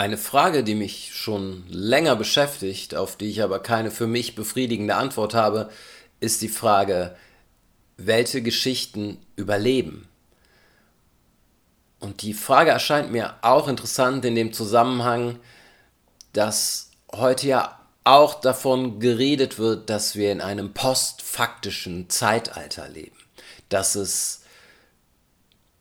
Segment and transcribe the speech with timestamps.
[0.00, 4.94] Eine Frage, die mich schon länger beschäftigt, auf die ich aber keine für mich befriedigende
[4.94, 5.68] Antwort habe,
[6.20, 7.14] ist die Frage,
[7.98, 10.08] welche Geschichten überleben?
[11.98, 15.38] Und die Frage erscheint mir auch interessant in dem Zusammenhang,
[16.32, 23.18] dass heute ja auch davon geredet wird, dass wir in einem postfaktischen Zeitalter leben.
[23.68, 24.44] Dass es,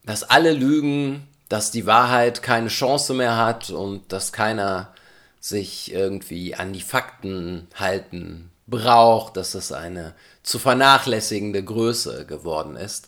[0.04, 4.94] dass alle Lügen, dass die Wahrheit keine Chance mehr hat und dass keiner
[5.40, 10.14] sich irgendwie an die Fakten halten braucht, dass es eine
[10.44, 13.08] zu vernachlässigende Größe geworden ist.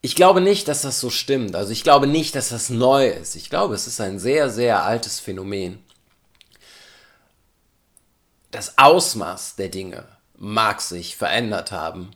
[0.00, 1.54] Ich glaube nicht, dass das so stimmt.
[1.56, 3.34] Also ich glaube nicht, dass das neu ist.
[3.34, 5.82] Ich glaube, es ist ein sehr, sehr altes Phänomen.
[8.50, 10.04] Das Ausmaß der Dinge
[10.36, 12.12] mag sich verändert haben.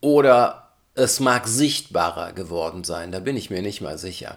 [0.00, 0.69] Oder
[1.00, 4.36] es mag sichtbarer geworden sein, da bin ich mir nicht mal sicher.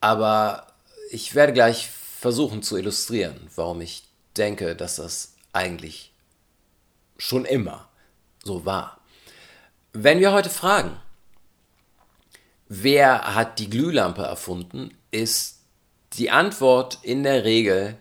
[0.00, 0.66] Aber
[1.10, 4.04] ich werde gleich versuchen zu illustrieren, warum ich
[4.36, 6.12] denke, dass das eigentlich
[7.16, 7.88] schon immer
[8.44, 9.00] so war.
[9.92, 11.00] Wenn wir heute fragen,
[12.68, 15.60] wer hat die Glühlampe erfunden, ist
[16.14, 17.96] die Antwort in der Regel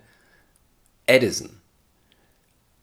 [1.05, 1.61] Edison.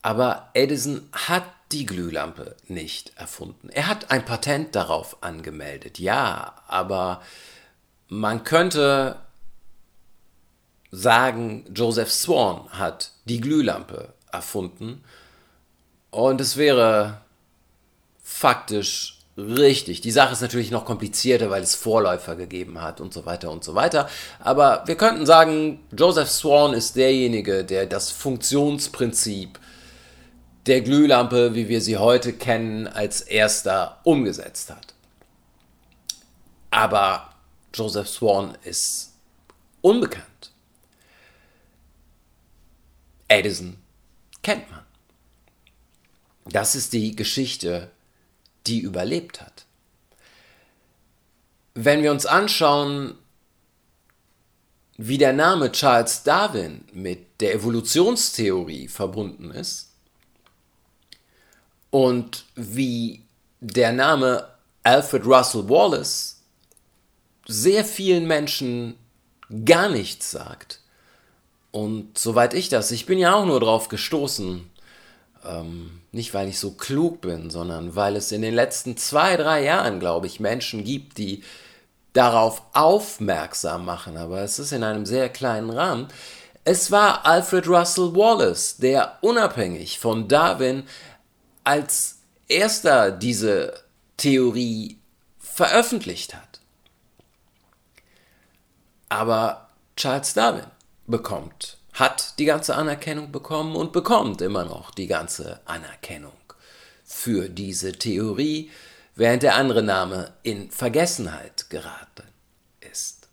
[0.03, 3.71] Aber Edison hat die Glühlampe nicht erfunden.
[3.71, 7.23] Er hat ein Patent darauf angemeldet, ja, aber
[8.09, 9.17] man könnte
[10.91, 15.03] sagen, Joseph Swan hat die Glühlampe erfunden
[16.11, 17.23] und es wäre
[18.23, 20.03] faktisch richtig.
[20.03, 23.65] Die Sache ist natürlich noch komplizierter, weil es Vorläufer gegeben hat und so weiter und
[23.65, 24.09] so weiter.
[24.41, 29.59] Aber wir könnten sagen, Joseph Swan ist derjenige, der das Funktionsprinzip
[30.67, 34.95] der Glühlampe, wie wir sie heute kennen, als erster umgesetzt hat.
[36.71, 37.35] Aber
[37.75, 39.13] Joseph Swan ist
[39.81, 40.53] unbekannt.
[43.29, 43.77] Edison
[44.43, 44.85] kennt man.
[46.47, 47.91] Das ist die Geschichte,
[48.67, 49.65] die überlebt hat.
[51.75, 53.17] Wenn wir uns anschauen,
[54.99, 59.92] wie der Name Charles Darwin mit der Evolutionstheorie verbunden ist,
[61.93, 63.23] und wie
[63.61, 64.49] der Name
[64.83, 66.41] Alfred Russel Wallace
[67.47, 68.97] sehr vielen Menschen
[69.65, 70.81] gar nichts sagt.
[71.71, 74.69] Und soweit ich das, ich bin ja auch nur drauf gestoßen,
[75.45, 79.63] ähm, nicht weil ich so klug bin, sondern weil es in den letzten zwei, drei
[79.63, 81.45] Jahren, glaube ich, Menschen gibt, die
[82.15, 86.09] darauf aufmerksam machen, aber es ist in einem sehr kleinen Rahmen.
[86.65, 90.85] Es war Alfred Russel Wallace, der unabhängig von Darwin
[91.65, 92.19] als
[92.49, 93.83] erster diese
[94.17, 94.99] Theorie
[95.39, 96.61] veröffentlicht hat.
[99.09, 100.67] Aber Charles Darwin
[101.07, 106.33] bekommt, hat die ganze Anerkennung bekommen und bekommt immer noch die ganze Anerkennung
[107.05, 108.71] für diese Theorie,
[109.15, 112.27] während der andere Name in Vergessenheit geraten
[112.81, 113.29] ist.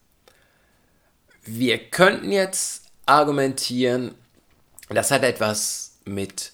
[1.43, 4.13] Wir könnten jetzt argumentieren,
[4.89, 6.51] das hat etwas mit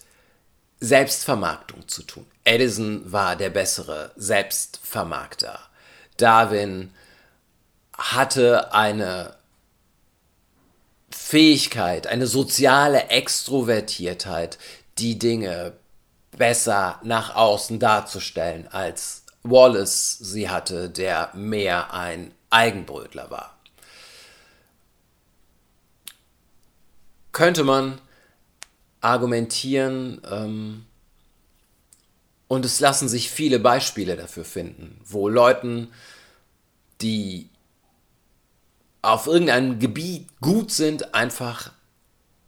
[0.85, 2.25] Selbstvermarktung zu tun.
[2.43, 5.59] Edison war der bessere Selbstvermarkter.
[6.17, 6.93] Darwin
[7.97, 9.35] hatte eine
[11.09, 14.57] Fähigkeit, eine soziale Extrovertiertheit,
[14.97, 15.73] die Dinge
[16.31, 23.57] besser nach außen darzustellen, als Wallace sie hatte, der mehr ein Eigenbrötler war.
[27.31, 27.99] Könnte man
[29.05, 30.85] argumentieren ähm,
[32.47, 35.89] und es lassen sich viele Beispiele dafür finden, wo Leuten,
[37.01, 37.49] die
[39.03, 41.71] auf irgendeinem Gebiet gut sind, einfach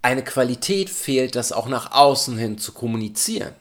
[0.02, 3.54] eine Qualität fehlt, das auch nach außen hin zu kommunizieren.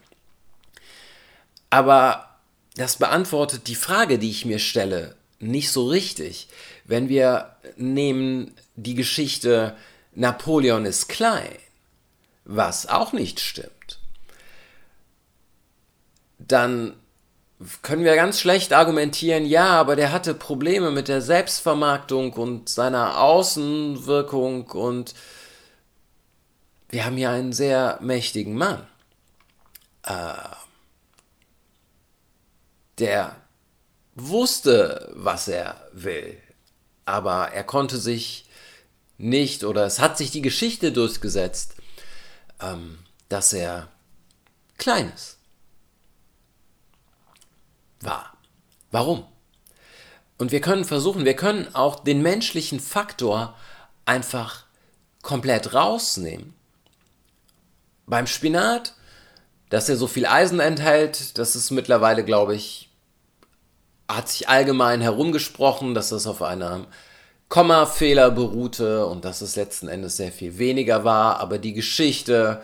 [1.69, 2.39] Aber
[2.77, 6.49] das beantwortet die Frage, die ich mir stelle, nicht so richtig.
[6.85, 9.77] Wenn wir nehmen die Geschichte
[10.15, 11.59] Napoleon ist klein,
[12.47, 13.99] was auch nicht stimmt,
[16.39, 16.95] dann
[17.83, 23.21] können wir ganz schlecht argumentieren, ja, aber der hatte Probleme mit der Selbstvermarktung und seiner
[23.21, 25.15] Außenwirkung und
[26.89, 28.87] wir haben hier einen sehr mächtigen Mann,
[30.05, 30.35] äh,
[32.99, 33.37] der
[34.15, 36.39] wusste, was er will,
[37.07, 38.49] aber er konnte sich
[39.19, 41.76] nicht oder es hat sich die Geschichte durchgesetzt,
[42.61, 42.99] ähm,
[43.29, 43.89] dass er
[44.79, 45.39] kleines
[48.01, 48.37] war.
[48.91, 49.27] Warum?
[50.39, 53.57] Und wir können versuchen, wir können auch den menschlichen Faktor
[54.05, 54.65] einfach
[55.23, 56.55] komplett rausnehmen.
[58.07, 58.95] Beim Spinat,
[59.71, 62.91] dass er so viel Eisen enthält, das ist mittlerweile, glaube ich,
[64.09, 66.87] hat sich allgemein herumgesprochen, dass das auf einem
[67.49, 72.61] Kommafehler beruhte und dass es letzten Endes sehr viel weniger war, aber die Geschichte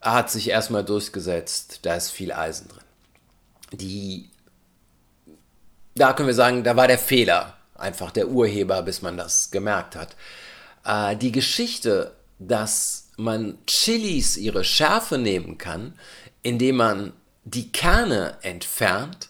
[0.00, 2.84] hat sich erstmal durchgesetzt, da ist viel Eisen drin.
[3.72, 4.30] Die,
[5.94, 9.96] da können wir sagen, da war der Fehler einfach der Urheber, bis man das gemerkt
[9.96, 10.16] hat.
[10.84, 15.98] Äh, die Geschichte, dass man Chilis ihre Schärfe nehmen kann,
[16.42, 17.12] indem man
[17.44, 19.28] die Kerne entfernt,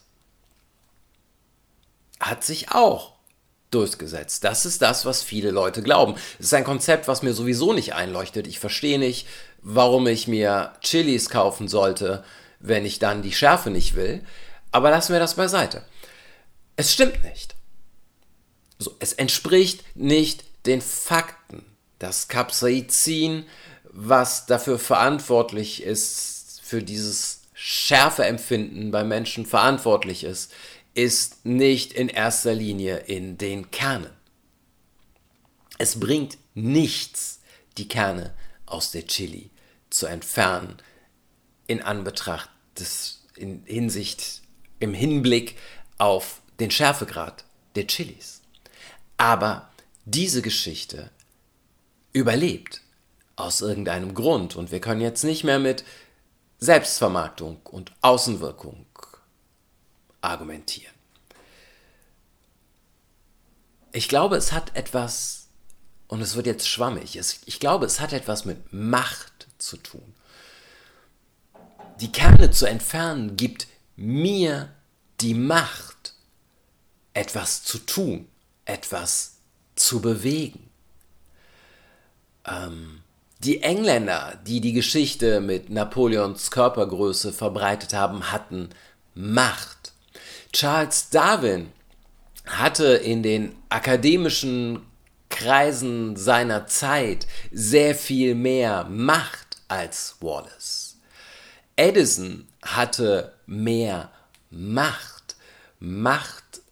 [2.21, 3.20] hat sich auch
[3.71, 4.45] durchgesetzt.
[4.45, 6.15] Das ist das, was viele Leute glauben.
[6.39, 8.47] Es ist ein Konzept, was mir sowieso nicht einleuchtet.
[8.47, 9.27] Ich verstehe nicht,
[9.63, 12.25] warum ich mir Chilis kaufen sollte,
[12.59, 14.23] wenn ich dann die Schärfe nicht will.
[14.73, 15.83] Aber lassen wir das beiseite.
[16.77, 17.55] Es stimmt nicht.
[18.79, 21.65] So, es entspricht nicht den Fakten.
[21.99, 23.45] Das Capsaicin,
[23.85, 30.53] was dafür verantwortlich ist, für dieses Schärfeempfinden bei Menschen verantwortlich ist,
[30.95, 34.11] ist nicht in erster Linie in den Kernen.
[35.79, 37.41] Es bringt nichts,
[37.79, 38.35] die Kerne
[38.67, 39.51] aus der Chili
[39.89, 40.77] zu entfernen,
[41.67, 44.43] in Anbetracht des, in Hinsicht,
[44.81, 45.57] im Hinblick
[45.99, 47.45] auf den Schärfegrad
[47.77, 48.43] der Chilis.
[49.17, 49.71] Aber
[50.05, 51.11] diese Geschichte
[52.13, 52.81] überlebt
[53.37, 55.85] aus irgendeinem Grund und wir können jetzt nicht mehr mit
[56.59, 58.87] Selbstvermarktung und Außenwirkung
[60.21, 60.95] argumentieren.
[63.93, 65.49] Ich glaube, es hat etwas,
[66.09, 70.15] und es wird jetzt schwammig, ich glaube, es hat etwas mit Macht zu tun.
[72.01, 74.73] Die Kerne zu entfernen gibt mir
[75.21, 76.15] die Macht,
[77.13, 78.31] etwas zu tun
[78.71, 79.37] etwas
[79.75, 80.71] zu bewegen.
[82.47, 83.03] Ähm,
[83.39, 88.71] die Engländer, die die Geschichte mit Napoleons Körpergröße verbreitet haben, hatten
[89.15, 89.80] Macht.
[90.53, 91.73] Charles Darwin
[92.45, 94.85] hatte in den akademischen
[95.29, 100.99] Kreisen seiner Zeit sehr viel mehr Macht als Wallace.
[101.77, 104.11] Edison hatte mehr
[104.51, 105.37] Macht.
[105.79, 106.63] Macht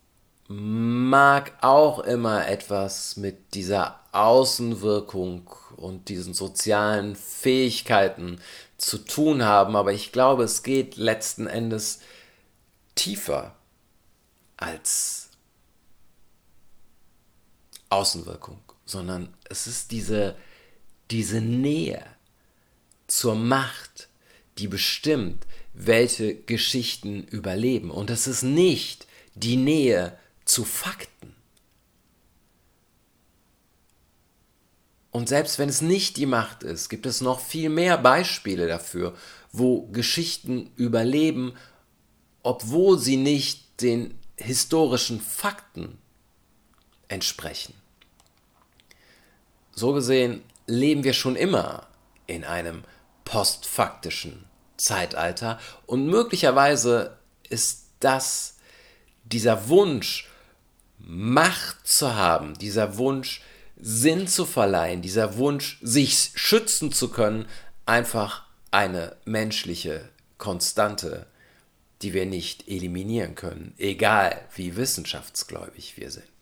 [0.49, 8.41] mag auch immer etwas mit dieser Außenwirkung und diesen sozialen Fähigkeiten
[8.77, 12.01] zu tun haben, aber ich glaube, es geht letzten Endes
[12.95, 13.58] tiefer
[14.59, 15.31] als
[17.89, 20.37] Außenwirkung, sondern es ist diese,
[21.11, 22.05] diese Nähe
[23.07, 24.09] zur Macht,
[24.59, 27.91] die bestimmt, welche Geschichten überleben.
[27.91, 31.35] Und es ist nicht die Nähe zu Fakten.
[35.11, 39.17] Und selbst wenn es nicht die Macht ist, gibt es noch viel mehr Beispiele dafür,
[39.53, 41.55] wo Geschichten überleben,
[42.43, 45.99] obwohl sie nicht den historischen Fakten
[47.09, 47.75] entsprechen.
[49.73, 51.87] So gesehen leben wir schon immer
[52.27, 52.85] in einem
[53.25, 54.45] postfaktischen
[54.77, 57.19] Zeitalter und möglicherweise
[57.49, 58.57] ist das
[59.25, 60.29] dieser Wunsch
[60.99, 63.41] Macht zu haben, dieser Wunsch,
[63.81, 67.47] Sinn zu verleihen, dieser Wunsch, sich schützen zu können,
[67.87, 71.27] einfach eine menschliche Konstante,
[72.03, 76.38] die wir nicht eliminieren können, egal wie wissenschaftsgläubig wir sind.